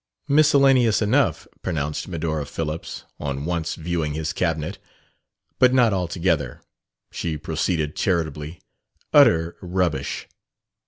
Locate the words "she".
7.11-7.37